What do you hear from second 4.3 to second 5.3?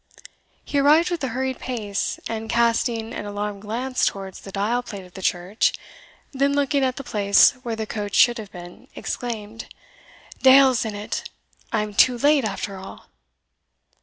the dial plate of the